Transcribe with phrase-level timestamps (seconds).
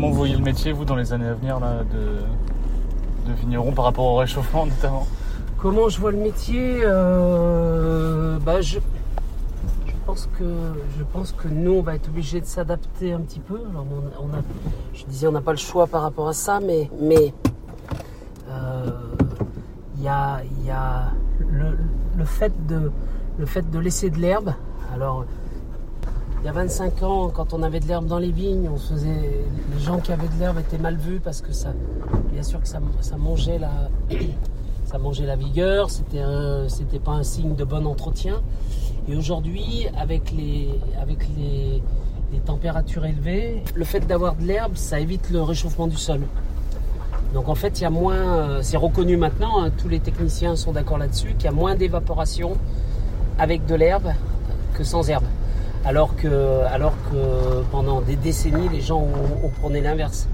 [0.00, 3.72] Comment vous voyez le métier, vous, dans les années à venir là, de, de vigneron
[3.72, 5.06] par rapport au réchauffement notamment?
[5.58, 8.78] Comment je vois le métier euh, bah, je,
[9.86, 10.44] je pense que
[10.98, 13.60] je pense que nous on va être obligé de s'adapter un petit peu.
[13.70, 13.84] Alors,
[14.22, 14.40] on, a,
[14.94, 17.34] je disais on n'a pas le choix par rapport à ça, mais mais
[18.48, 18.90] euh,
[19.98, 21.10] il y a, y a
[21.46, 21.76] le,
[22.16, 22.90] le fait de
[23.38, 24.54] le fait de laisser de l'herbe.
[24.94, 25.26] Alors
[26.42, 29.08] il y a 25 ans, quand on avait de l'herbe dans les vignes, on faisait,
[29.74, 31.72] les gens qui avaient de l'herbe étaient mal vus parce que ça,
[32.32, 32.80] bien sûr que ça,
[33.18, 33.90] mangeait la,
[34.98, 36.22] mangeait la vigueur, c'était
[36.68, 38.40] c'était pas un signe de bon entretien.
[39.08, 40.80] Et aujourd'hui, avec les
[42.46, 46.20] températures élevées, le fait d'avoir de l'herbe, ça évite le réchauffement du sol.
[47.34, 50.56] Donc en fait, il y a moins, euh, c'est reconnu maintenant, hein, tous les techniciens
[50.56, 52.56] sont d'accord là-dessus, qu'il y a moins d'évaporation
[53.38, 54.12] avec de l'herbe
[54.74, 55.24] que sans herbe.
[55.84, 60.28] Alors que, alors que pendant des décennies, les gens ont, ont prôné l'inverse.